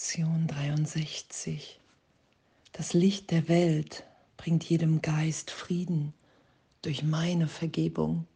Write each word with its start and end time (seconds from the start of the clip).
Lektion 0.00 0.46
63. 0.46 1.78
Das 2.72 2.94
Licht 2.94 3.30
der 3.30 3.48
Welt 3.48 4.06
bringt 4.38 4.64
jedem 4.64 5.02
Geist 5.02 5.50
Frieden 5.50 6.14
durch 6.80 7.02
meine 7.02 7.46
Vergebung. 7.46 8.26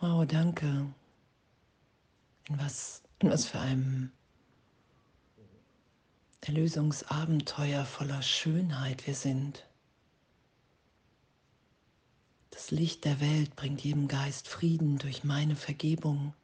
Oh, 0.00 0.24
danke. 0.26 0.92
In 2.48 2.58
was, 2.58 3.04
in 3.20 3.30
was 3.30 3.46
für 3.46 3.60
einem 3.60 4.10
Erlösungsabenteuer 6.40 7.84
voller 7.84 8.22
Schönheit 8.22 9.06
wir 9.06 9.14
sind. 9.14 9.64
Das 12.50 12.72
Licht 12.72 13.04
der 13.04 13.20
Welt 13.20 13.54
bringt 13.54 13.82
jedem 13.82 14.08
Geist 14.08 14.48
Frieden 14.48 14.98
durch 14.98 15.22
meine 15.22 15.54
Vergebung. 15.54 16.34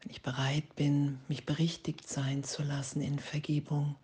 Wenn 0.00 0.10
ich 0.10 0.22
bereit 0.22 0.74
bin, 0.76 1.20
mich 1.28 1.44
berichtigt 1.44 2.08
sein 2.08 2.42
zu 2.42 2.62
lassen 2.62 3.00
in 3.00 3.18
Vergebung 3.18 3.96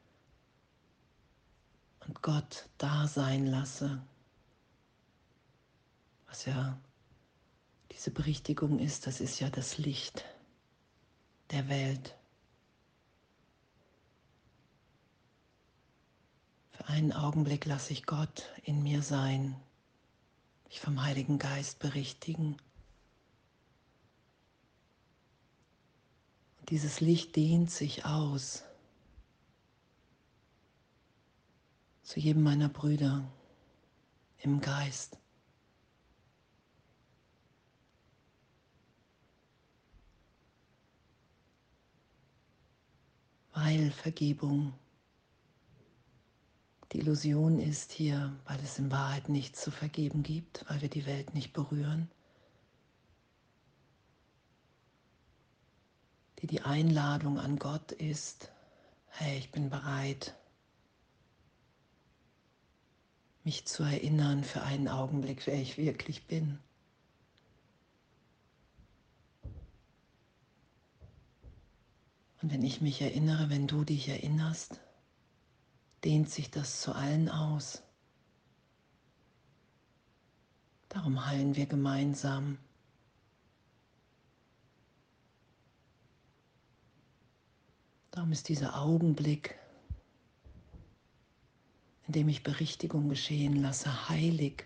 und 2.07 2.23
Gott 2.23 2.69
da 2.79 3.09
sein 3.09 3.47
lasse, 3.47 4.03
was 6.27 6.45
ja 6.45 6.79
diese 7.93 8.11
Berichtigung 8.11 8.79
ist, 8.79 9.07
das 9.07 9.21
ist 9.21 9.41
ja 9.41 9.49
das 9.49 9.79
Licht 9.79 10.25
der 11.51 11.69
Welt. 11.69 12.15
Für 16.73 16.87
einen 16.89 17.13
Augenblick 17.13 17.65
lasse 17.65 17.95
ich 17.95 18.05
Gott 18.05 18.53
in 18.65 18.83
mir 18.83 19.03
sein, 19.03 19.57
mich 20.67 20.81
vom 20.81 21.03
Heiligen 21.03 21.39
Geist 21.39 21.79
berichtigen. 21.79 22.57
Dieses 26.69 27.01
Licht 27.01 27.37
dehnt 27.37 27.71
sich 27.71 28.05
aus 28.05 28.65
zu 32.03 32.21
jedem 32.21 32.43
meiner 32.43 32.69
Brüder 32.69 33.31
im 34.39 34.61
Geist. 34.61 35.19
Weil 43.53 43.91
Vergebung 43.91 44.75
die 46.93 47.01
Illusion 47.01 47.59
ist 47.59 47.91
hier, 47.93 48.39
weil 48.45 48.61
es 48.61 48.79
in 48.79 48.91
Wahrheit 48.93 49.29
nichts 49.29 49.61
zu 49.61 49.71
vergeben 49.71 50.23
gibt, 50.23 50.65
weil 50.69 50.81
wir 50.83 50.89
die 50.89 51.05
Welt 51.07 51.35
nicht 51.35 51.53
berühren, 51.53 52.09
die 56.41 56.47
die 56.47 56.63
Einladung 56.63 57.39
an 57.39 57.59
Gott 57.59 57.93
ist, 57.93 58.51
hey, 59.09 59.39
ich 59.39 59.51
bin 59.51 59.71
bereit, 59.71 60.35
mich 63.45 63.65
zu 63.67 63.85
erinnern 63.85 64.45
für 64.45 64.63
einen 64.63 64.89
Augenblick, 64.89 65.47
wer 65.47 65.55
ich 65.55 65.79
wirklich 65.79 66.27
bin. 66.27 66.59
Und 72.43 72.53
wenn 72.53 72.63
ich 72.63 72.81
mich 72.81 73.01
erinnere, 73.01 73.49
wenn 73.51 73.67
du 73.67 73.85
dich 73.85 74.09
erinnerst, 74.09 74.81
dehnt 76.05 76.31
sich 76.31 76.51
das 76.51 76.81
zu 76.81 76.95
allen 76.95 77.29
aus. 77.29 77.83
Darum 80.89 81.27
heilen 81.27 81.57
wir 81.57 81.67
gemeinsam. 81.67 82.59
Darum 88.17 88.33
ist 88.33 88.49
dieser 88.49 88.81
Augenblick, 88.81 89.59
in 92.07 92.15
dem 92.15 92.31
ich 92.31 92.43
Berichtigung 92.43 93.11
geschehen 93.11 93.57
lasse, 93.57 94.09
heilig, 94.09 94.65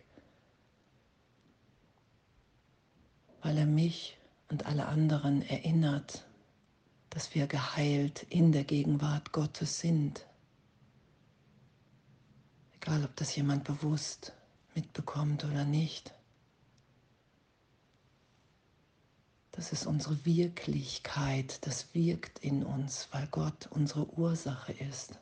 weil 3.43 3.59
er 3.59 3.67
mich 3.67 4.17
und 4.51 4.67
alle 4.67 4.87
anderen 4.87 5.43
erinnert, 5.43 6.29
dass 7.11 7.35
wir 7.35 7.49
geheilt 7.49 8.23
in 8.31 8.53
der 8.53 8.63
Gegenwart 8.63 9.33
Gottes 9.33 9.81
sind. 9.81 10.29
Egal, 12.77 13.05
ob 13.05 13.17
das 13.17 13.35
jemand 13.35 13.65
bewusst 13.65 14.33
mitbekommt 14.77 15.45
oder 15.45 15.65
nicht. 15.65 16.15
Das 19.53 19.73
ist 19.73 19.87
unsere 19.87 20.25
Wirklichkeit, 20.25 21.67
das 21.67 21.95
wirkt 21.95 22.39
in 22.39 22.65
uns, 22.65 23.09
weil 23.11 23.27
Gott 23.29 23.69
unsere 23.71 24.09
Ursache 24.19 24.73
ist. 24.73 25.19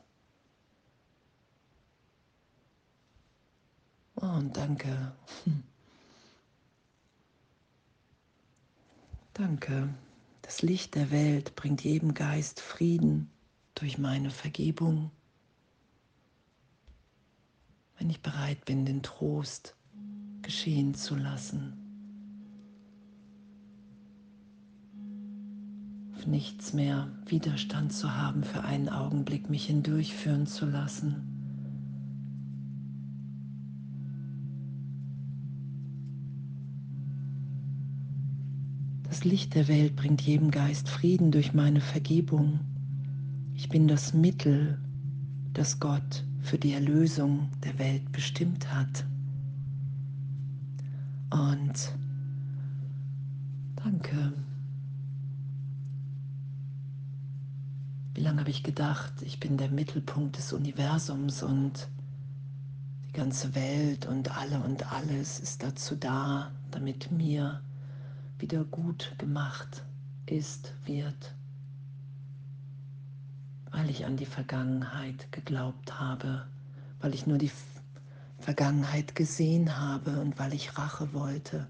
Oh, 4.15 4.25
und 4.25 4.55
danke. 4.55 5.13
Danke. 9.33 9.93
Das 10.41 10.61
Licht 10.61 10.95
der 10.95 11.11
Welt 11.11 11.55
bringt 11.55 11.81
jedem 11.85 12.13
Geist 12.13 12.59
Frieden 12.59 13.31
durch 13.73 13.97
meine 13.97 14.31
Vergebung 14.31 15.11
wenn 17.99 18.09
ich 18.09 18.21
bereit 18.21 18.63
bin, 18.65 18.85
den 18.85 19.03
Trost 19.03 19.75
geschehen 20.41 20.95
zu 20.95 21.15
lassen. 21.15 21.78
Auf 26.19 26.27
nichts 26.27 26.73
mehr 26.73 27.07
Widerstand 27.27 27.93
zu 27.93 28.17
haben, 28.17 28.43
für 28.43 28.65
einen 28.65 28.89
Augenblick 28.89 29.49
mich 29.49 29.67
hindurchführen 29.67 30.47
zu 30.47 30.65
lassen. 30.65 31.15
Das 39.03 39.23
Licht 39.23 39.55
der 39.55 39.69
Welt 39.69 39.95
bringt 39.95 40.21
jedem 40.21 40.51
Geist 40.51 40.89
Frieden 40.89 41.31
durch 41.31 41.53
meine 41.53 41.79
Vergebung. 41.79 42.59
Ich 43.55 43.69
bin 43.69 43.87
das 43.87 44.13
Mittel, 44.13 44.77
das 45.53 45.79
Gott 45.79 46.25
für 46.41 46.57
die 46.57 46.73
Erlösung 46.73 47.47
der 47.63 47.79
Welt 47.79 48.11
bestimmt 48.11 48.73
hat. 48.73 49.05
Und 51.29 51.95
danke. 53.77 54.33
Wie 58.13 58.21
lange 58.21 58.41
habe 58.41 58.49
ich 58.49 58.63
gedacht, 58.63 59.13
ich 59.21 59.39
bin 59.39 59.57
der 59.57 59.69
Mittelpunkt 59.69 60.37
des 60.37 60.53
Universums 60.53 61.43
und 61.43 61.87
die 63.07 63.13
ganze 63.13 63.55
Welt 63.55 64.05
und 64.05 64.35
alle 64.37 64.59
und 64.59 64.91
alles 64.91 65.39
ist 65.39 65.63
dazu 65.63 65.95
da, 65.95 66.51
damit 66.71 67.11
mir 67.11 67.61
wieder 68.37 68.63
gut 68.63 69.13
gemacht 69.17 69.83
ist, 70.25 70.73
wird 70.85 71.33
weil 73.71 73.89
ich 73.89 74.05
an 74.05 74.17
die 74.17 74.25
Vergangenheit 74.25 75.31
geglaubt 75.31 75.99
habe, 75.99 76.45
weil 77.01 77.13
ich 77.13 77.27
nur 77.27 77.37
die 77.37 77.51
Vergangenheit 78.39 79.15
gesehen 79.15 79.77
habe 79.77 80.19
und 80.19 80.39
weil 80.39 80.53
ich 80.53 80.77
Rache 80.77 81.13
wollte, 81.13 81.67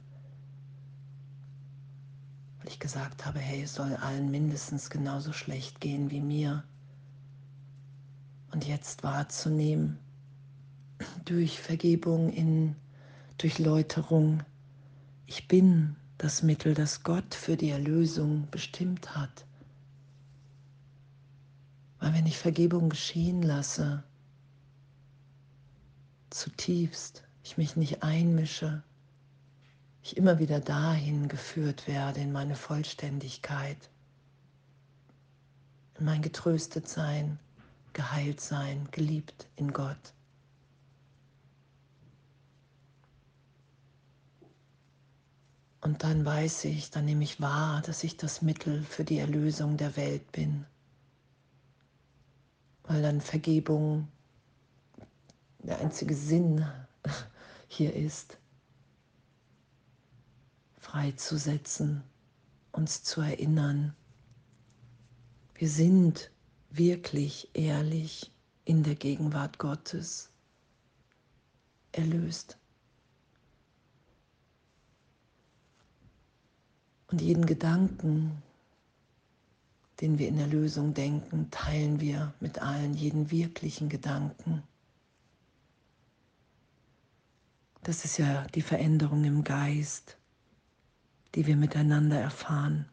weil 2.59 2.67
ich 2.67 2.79
gesagt 2.79 3.25
habe, 3.25 3.39
hey, 3.39 3.63
es 3.63 3.73
soll 3.73 3.95
allen 3.95 4.29
mindestens 4.31 4.89
genauso 4.89 5.33
schlecht 5.33 5.79
gehen 5.79 6.11
wie 6.11 6.21
mir. 6.21 6.63
Und 8.51 8.65
jetzt 8.67 9.03
wahrzunehmen, 9.03 9.99
durch 11.25 11.59
Vergebung 11.59 12.31
in 12.31 12.75
Durchläuterung, 13.37 14.43
ich 15.25 15.47
bin 15.47 15.95
das 16.17 16.43
Mittel, 16.43 16.73
das 16.73 17.03
Gott 17.03 17.33
für 17.33 17.55
die 17.55 17.69
Erlösung 17.69 18.47
bestimmt 18.51 19.15
hat. 19.15 19.45
Weil 21.99 22.13
wenn 22.13 22.25
ich 22.25 22.37
Vergebung 22.37 22.89
geschehen 22.89 23.41
lasse, 23.41 24.03
zutiefst, 26.29 27.23
ich 27.43 27.57
mich 27.57 27.75
nicht 27.75 28.03
einmische, 28.03 28.83
ich 30.03 30.17
immer 30.17 30.39
wieder 30.39 30.59
dahin 30.59 31.27
geführt 31.27 31.87
werde 31.87 32.21
in 32.21 32.31
meine 32.31 32.55
Vollständigkeit, 32.55 33.89
in 35.97 36.05
mein 36.05 36.21
getröstet 36.21 36.87
sein, 36.87 37.39
geheilt 37.93 38.39
sein, 38.39 38.87
geliebt 38.91 39.47
in 39.55 39.73
Gott. 39.73 40.13
Und 45.81 46.03
dann 46.03 46.25
weiß 46.25 46.65
ich, 46.65 46.91
dann 46.91 47.05
nehme 47.05 47.23
ich 47.23 47.39
wahr, 47.39 47.81
dass 47.81 48.03
ich 48.03 48.17
das 48.17 48.41
Mittel 48.41 48.83
für 48.83 49.05
die 49.05 49.19
Erlösung 49.19 49.77
der 49.77 49.95
Welt 49.95 50.31
bin. 50.31 50.65
Weil 52.83 53.01
dann 53.01 53.21
Vergebung 53.21 54.07
der 55.59 55.79
einzige 55.79 56.15
Sinn 56.15 56.65
hier 57.67 57.93
ist, 57.93 58.37
freizusetzen, 60.89 62.03
uns 62.71 63.03
zu 63.03 63.21
erinnern, 63.21 63.95
Wir 65.53 65.69
sind 65.69 66.31
wirklich 66.69 67.49
ehrlich 67.53 68.31
in 68.63 68.81
der 68.83 68.95
Gegenwart 68.95 69.59
Gottes 69.59 70.31
erlöst. 71.91 72.57
Und 77.07 77.21
jeden 77.21 77.45
Gedanken, 77.45 78.41
den 79.99 80.17
wir 80.17 80.29
in 80.29 80.37
der 80.37 80.47
Lösung 80.47 80.93
denken, 80.93 81.51
teilen 81.51 81.99
wir 81.99 82.33
mit 82.39 82.61
allen, 82.61 82.93
jeden 82.93 83.31
wirklichen 83.31 83.89
Gedanken. 83.89 84.63
Das 87.83 88.05
ist 88.05 88.17
ja 88.17 88.47
die 88.55 88.61
Veränderung 88.61 89.25
im 89.25 89.43
Geist, 89.43 90.18
die 91.35 91.45
wir 91.47 91.55
miteinander 91.55 92.19
erfahren. 92.19 92.89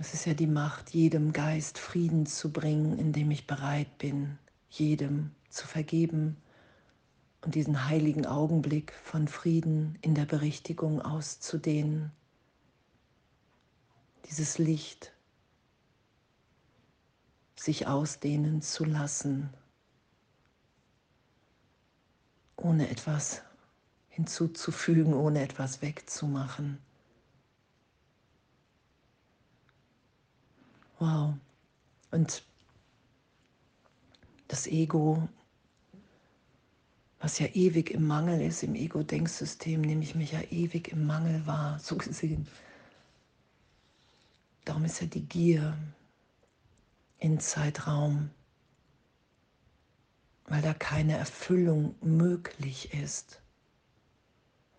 Es 0.00 0.14
ist 0.14 0.26
ja 0.26 0.34
die 0.34 0.46
Macht, 0.46 0.90
jedem 0.90 1.32
Geist 1.32 1.78
Frieden 1.78 2.24
zu 2.26 2.52
bringen, 2.52 2.98
indem 2.98 3.32
ich 3.32 3.48
bereit 3.48 3.98
bin, 3.98 4.38
jedem 4.70 5.32
zu 5.50 5.66
vergeben 5.66 6.36
und 7.40 7.56
diesen 7.56 7.86
heiligen 7.86 8.26
Augenblick 8.26 8.92
von 9.02 9.26
Frieden 9.26 9.98
in 10.00 10.14
der 10.14 10.24
Berichtigung 10.24 11.02
auszudehnen. 11.02 12.12
Dieses 14.28 14.58
Licht 14.58 15.12
sich 17.56 17.88
ausdehnen 17.88 18.62
zu 18.62 18.84
lassen, 18.84 19.50
ohne 22.58 22.90
etwas 22.90 23.42
hinzuzufügen, 24.08 25.14
ohne 25.14 25.42
etwas 25.42 25.80
wegzumachen. 25.80 26.78
Wow. 30.98 31.34
Und 32.10 32.42
das 34.48 34.66
Ego, 34.66 35.28
was 37.20 37.38
ja 37.38 37.46
ewig 37.46 37.90
im 37.90 38.06
Mangel 38.06 38.40
ist, 38.40 38.62
im 38.62 38.74
Ego-Denksystem 38.74 39.80
nehme 39.80 40.02
ich 40.02 40.14
mich 40.14 40.32
ja 40.32 40.40
ewig 40.50 40.88
im 40.88 41.06
Mangel 41.06 41.46
wahr, 41.46 41.78
so 41.82 41.96
gesehen. 41.96 42.48
Darum 44.64 44.84
ist 44.84 45.00
ja 45.00 45.06
die 45.06 45.24
Gier 45.24 45.76
in 47.18 47.40
Zeitraum, 47.40 48.30
weil 50.48 50.62
da 50.62 50.74
keine 50.74 51.16
Erfüllung 51.16 51.94
möglich 52.00 52.92
ist. 52.94 53.40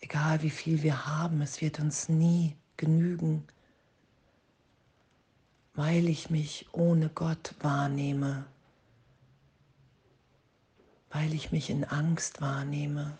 Egal 0.01 0.41
wie 0.41 0.49
viel 0.49 0.83
wir 0.83 1.05
haben, 1.05 1.41
es 1.41 1.61
wird 1.61 1.79
uns 1.79 2.09
nie 2.09 2.55
genügen 2.77 3.45
weil 5.79 6.09
ich 6.09 6.29
mich 6.29 6.67
ohne 6.73 7.07
Gott 7.07 7.55
wahrnehme, 7.61 8.45
weil 11.09 11.33
ich 11.33 11.53
mich 11.53 11.69
in 11.69 11.85
Angst 11.85 12.41
wahrnehme. 12.41 13.17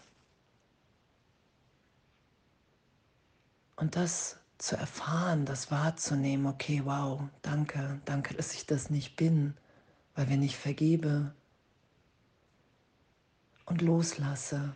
Und 3.78 3.96
das 3.96 4.40
zu 4.58 4.76
erfahren, 4.76 5.46
das 5.46 5.72
wahrzunehmen, 5.72 6.48
okay, 6.48 6.82
wow, 6.84 7.22
danke, 7.44 8.02
danke, 8.04 8.34
dass 8.34 8.54
ich 8.54 8.66
das 8.66 8.90
nicht 8.90 9.16
bin, 9.16 9.56
weil 10.16 10.28
wenn 10.28 10.44
ich 10.44 10.58
vergebe 10.58 11.34
und 13.70 13.82
loslasse, 13.82 14.76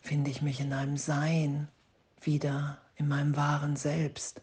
finde 0.00 0.30
ich 0.30 0.42
mich 0.42 0.58
in 0.58 0.72
einem 0.72 0.96
Sein 0.96 1.68
wieder, 2.22 2.80
in 2.96 3.06
meinem 3.06 3.36
wahren 3.36 3.76
Selbst, 3.76 4.40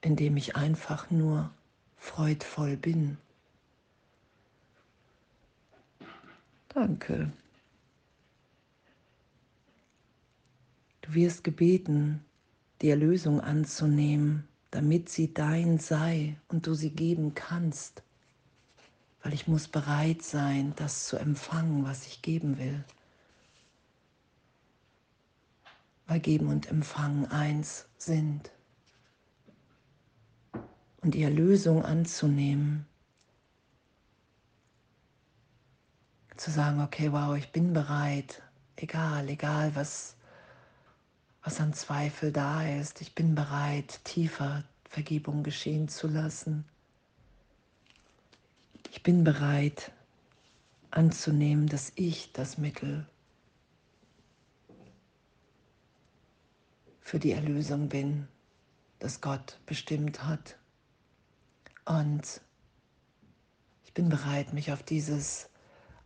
in 0.00 0.16
dem 0.16 0.36
ich 0.36 0.56
einfach 0.56 1.10
nur 1.10 1.50
freudvoll 1.96 2.76
bin. 2.76 3.18
Danke. 6.68 7.32
Du 11.00 11.14
wirst 11.14 11.42
gebeten, 11.42 12.24
die 12.80 12.90
Erlösung 12.90 13.40
anzunehmen, 13.40 14.46
damit 14.70 15.08
sie 15.08 15.32
dein 15.32 15.78
sei 15.78 16.36
und 16.48 16.66
du 16.66 16.74
sie 16.74 16.90
geben 16.90 17.34
kannst, 17.34 18.02
weil 19.22 19.32
ich 19.32 19.48
muss 19.48 19.66
bereit 19.66 20.22
sein, 20.22 20.74
das 20.76 21.06
zu 21.06 21.16
empfangen, 21.16 21.84
was 21.84 22.06
ich 22.06 22.22
geben 22.22 22.58
will. 22.58 22.84
Weil 26.06 26.20
Geben 26.20 26.48
und 26.48 26.70
Empfangen 26.70 27.26
eins 27.26 27.86
sind 27.98 28.50
und 31.06 31.14
die 31.14 31.22
Erlösung 31.22 31.84
anzunehmen. 31.84 32.86
Zu 36.36 36.50
sagen, 36.50 36.80
okay, 36.82 37.12
wow, 37.12 37.36
ich 37.36 37.50
bin 37.50 37.72
bereit, 37.72 38.42
egal, 38.76 39.28
egal, 39.28 39.74
was, 39.74 40.16
was 41.42 41.60
an 41.60 41.72
Zweifel 41.72 42.32
da 42.32 42.66
ist, 42.66 43.00
ich 43.00 43.14
bin 43.14 43.34
bereit, 43.34 44.00
tiefer 44.04 44.64
Vergebung 44.84 45.42
geschehen 45.42 45.88
zu 45.88 46.08
lassen. 46.08 46.64
Ich 48.90 49.02
bin 49.02 49.24
bereit 49.24 49.92
anzunehmen, 50.90 51.68
dass 51.68 51.92
ich 51.94 52.32
das 52.32 52.58
Mittel 52.58 53.06
für 57.06 57.20
die 57.20 57.30
Erlösung 57.30 57.88
bin, 57.88 58.26
das 58.98 59.20
Gott 59.20 59.60
bestimmt 59.64 60.24
hat. 60.24 60.58
Und 61.84 62.40
ich 63.84 63.94
bin 63.94 64.08
bereit, 64.08 64.52
mich 64.52 64.72
auf 64.72 64.82
dieses 64.82 65.48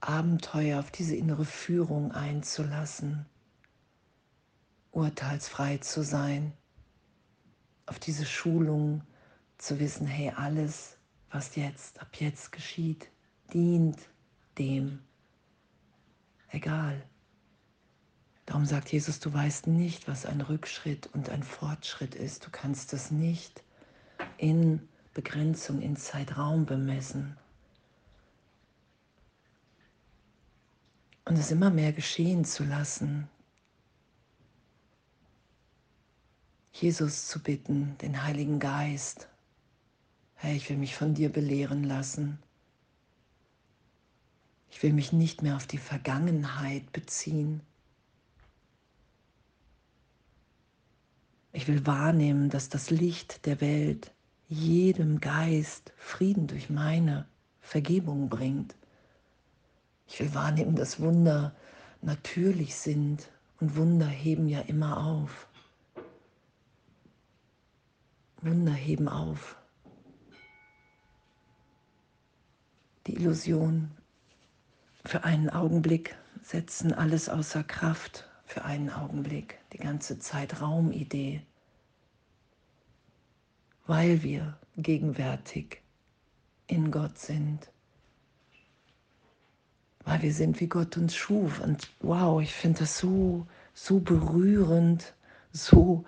Abenteuer, 0.00 0.78
auf 0.78 0.90
diese 0.90 1.16
innere 1.16 1.46
Führung 1.46 2.12
einzulassen, 2.12 3.24
urteilsfrei 4.90 5.78
zu 5.78 6.02
sein, 6.02 6.52
auf 7.86 7.98
diese 7.98 8.26
Schulung 8.26 9.02
zu 9.56 9.80
wissen, 9.80 10.06
hey, 10.06 10.34
alles, 10.36 10.98
was 11.30 11.56
jetzt, 11.56 11.98
ab 12.02 12.14
jetzt 12.16 12.52
geschieht, 12.52 13.10
dient 13.54 13.98
dem. 14.58 14.98
Egal. 16.50 17.02
Darum 18.50 18.66
sagt 18.66 18.90
Jesus, 18.90 19.20
du 19.20 19.32
weißt 19.32 19.68
nicht, 19.68 20.08
was 20.08 20.26
ein 20.26 20.40
Rückschritt 20.40 21.08
und 21.12 21.30
ein 21.30 21.44
Fortschritt 21.44 22.16
ist. 22.16 22.44
Du 22.44 22.50
kannst 22.50 22.92
es 22.92 23.12
nicht 23.12 23.62
in 24.38 24.88
Begrenzung 25.14 25.80
in 25.80 25.94
Zeitraum 25.94 26.66
bemessen. 26.66 27.36
Und 31.26 31.38
es 31.38 31.52
immer 31.52 31.70
mehr 31.70 31.92
geschehen 31.92 32.44
zu 32.44 32.64
lassen. 32.64 33.28
Jesus 36.72 37.28
zu 37.28 37.40
bitten, 37.40 37.96
den 37.98 38.24
Heiligen 38.24 38.58
Geist, 38.58 39.28
Herr, 40.34 40.56
ich 40.56 40.68
will 40.68 40.76
mich 40.76 40.96
von 40.96 41.14
dir 41.14 41.30
belehren 41.30 41.84
lassen. 41.84 42.40
Ich 44.70 44.82
will 44.82 44.92
mich 44.92 45.12
nicht 45.12 45.40
mehr 45.40 45.54
auf 45.54 45.68
die 45.68 45.78
Vergangenheit 45.78 46.90
beziehen. 46.90 47.62
Will 51.70 51.86
wahrnehmen, 51.86 52.50
dass 52.50 52.68
das 52.68 52.90
Licht 52.90 53.46
der 53.46 53.60
Welt 53.60 54.12
jedem 54.48 55.20
Geist 55.20 55.92
Frieden 55.96 56.48
durch 56.48 56.68
meine 56.68 57.26
Vergebung 57.60 58.28
bringt. 58.28 58.74
Ich 60.08 60.18
will 60.18 60.34
wahrnehmen, 60.34 60.74
dass 60.74 60.98
Wunder 60.98 61.54
natürlich 62.02 62.74
sind 62.74 63.30
und 63.60 63.76
Wunder 63.76 64.08
heben 64.08 64.48
ja 64.48 64.60
immer 64.62 64.98
auf. 65.06 65.46
Wunder 68.42 68.72
heben 68.72 69.08
auf. 69.08 69.56
Die 73.06 73.14
Illusion 73.14 73.92
für 75.04 75.22
einen 75.22 75.50
Augenblick 75.50 76.16
setzen 76.42 76.92
alles 76.92 77.28
außer 77.28 77.62
Kraft 77.62 78.28
für 78.44 78.64
einen 78.64 78.90
Augenblick, 78.90 79.60
die 79.72 79.78
ganze 79.78 80.18
Zeitraumidee 80.18 81.42
weil 83.90 84.22
wir 84.22 84.56
gegenwärtig 84.76 85.82
in 86.68 86.92
Gott 86.92 87.18
sind. 87.18 87.72
Weil 90.04 90.22
wir 90.22 90.32
sind, 90.32 90.60
wie 90.60 90.68
Gott 90.68 90.96
uns 90.96 91.16
schuf. 91.16 91.58
Und 91.58 91.90
wow, 91.98 92.40
ich 92.40 92.54
finde 92.54 92.78
das 92.78 92.98
so, 92.98 93.48
so 93.74 93.98
berührend, 93.98 95.12
so, 95.50 96.04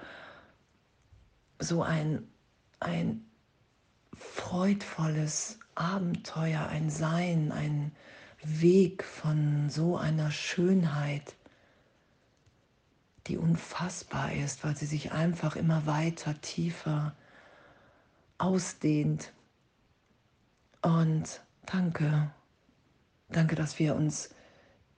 so 1.59 1.83
ein, 1.83 2.23
ein 2.79 3.25
freudvolles 4.17 5.59
Abenteuer, 5.75 6.69
ein 6.69 6.89
Sein, 6.89 7.51
ein 7.51 7.91
Weg 8.45 9.03
von 9.03 9.71
so 9.71 9.97
einer 9.97 10.31
Schönheit, 10.31 11.35
die 13.27 13.39
unfassbar 13.39 14.33
ist, 14.33 14.63
weil 14.63 14.77
sie 14.77 14.87
sich 14.87 15.11
einfach 15.11 15.57
immer 15.57 15.85
weiter, 15.87 16.41
tiefer 16.43 17.17
ausdehnt. 18.43 19.33
Und 20.83 21.43
danke, 21.65 22.31
danke, 23.29 23.55
dass 23.55 23.79
wir 23.79 23.95
uns 23.95 24.35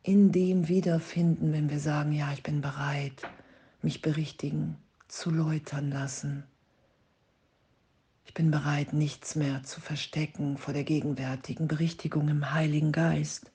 in 0.03 0.33
dem 0.33 0.69
wiederfinden, 0.69 1.53
wenn 1.53 1.69
wir 1.69 1.79
sagen, 1.79 2.13
ja, 2.13 2.33
ich 2.33 2.43
bin 2.43 2.61
bereit, 2.63 3.23
mich 3.83 4.01
berichtigen, 4.01 4.79
zu 5.09 5.31
läutern 5.31 5.91
lassen. 5.91 6.45
Ich 8.25 8.33
bin 8.33 8.51
bereit, 8.51 8.95
nichts 8.95 9.37
mehr 9.37 9.63
zu 9.63 9.81
verstecken 9.81 10.57
vor 10.57 10.73
der 10.73 10.85
gegenwärtigen 10.85 11.69
Berichtigung 11.69 12.29
im 12.29 12.53
Heiligen 12.53 12.93
Geist, 12.93 13.53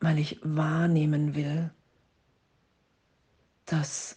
weil 0.00 0.18
ich 0.18 0.38
wahrnehmen 0.42 1.34
will, 1.34 1.70
dass, 3.64 4.16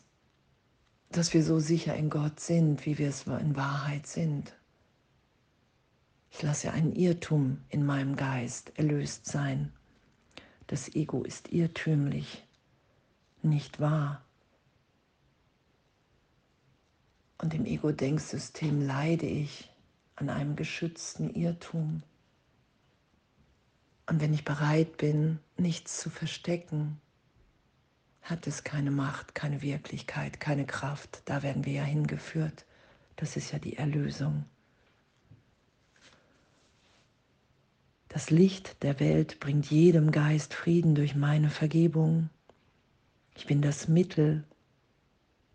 dass 1.09 1.33
wir 1.33 1.43
so 1.43 1.59
sicher 1.59 1.95
in 1.95 2.09
Gott 2.09 2.39
sind, 2.39 2.85
wie 2.85 2.97
wir 2.97 3.09
es 3.09 3.25
in 3.25 3.55
Wahrheit 3.55 4.07
sind. 4.07 4.55
Ich 6.31 6.41
lasse 6.43 6.71
einen 6.71 6.93
Irrtum 6.93 7.61
in 7.69 7.85
meinem 7.85 8.15
Geist 8.15 8.77
erlöst 8.77 9.25
sein. 9.25 9.73
Das 10.67 10.93
Ego 10.95 11.23
ist 11.23 11.51
irrtümlich, 11.51 12.45
nicht 13.41 13.79
wahr. 13.79 14.23
Und 17.39 17.53
im 17.53 17.65
Ego-Denksystem 17.65 18.81
leide 18.81 19.25
ich 19.25 19.71
an 20.15 20.29
einem 20.29 20.55
geschützten 20.55 21.33
Irrtum. 21.33 22.03
Und 24.05 24.21
wenn 24.21 24.33
ich 24.33 24.43
bereit 24.43 24.97
bin, 24.97 25.39
nichts 25.57 25.99
zu 25.99 26.09
verstecken, 26.09 26.99
hat 28.29 28.47
es 28.47 28.63
keine 28.63 28.91
Macht, 28.91 29.35
keine 29.35 29.61
Wirklichkeit, 29.61 30.39
keine 30.39 30.65
Kraft. 30.65 31.21
Da 31.25 31.43
werden 31.43 31.65
wir 31.65 31.73
ja 31.73 31.83
hingeführt. 31.83 32.65
Das 33.15 33.35
ist 33.35 33.51
ja 33.51 33.59
die 33.59 33.77
Erlösung. 33.77 34.45
Das 38.07 38.29
Licht 38.31 38.81
der 38.83 38.99
Welt 38.99 39.39
bringt 39.39 39.69
jedem 39.69 40.11
Geist 40.11 40.53
Frieden 40.53 40.95
durch 40.95 41.15
meine 41.15 41.49
Vergebung. 41.49 42.29
Ich 43.35 43.45
bin 43.45 43.61
das 43.61 43.87
Mittel, 43.87 44.43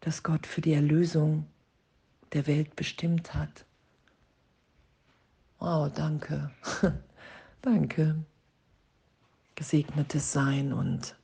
das 0.01 0.23
Gott 0.23 0.47
für 0.47 0.61
die 0.61 0.73
Erlösung 0.73 1.47
der 2.33 2.47
Welt 2.47 2.77
bestimmt 2.77 3.35
hat. 3.35 3.65
Wow, 5.59 5.93
danke. 5.93 6.51
danke. 7.63 8.25
Gesegnetes 9.55 10.33
Sein 10.33 10.73
und 10.73 11.17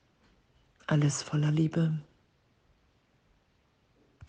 alles 0.91 1.23
voller 1.23 1.53
Liebe. 1.53 1.93